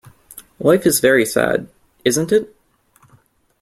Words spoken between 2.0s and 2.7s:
isn't it?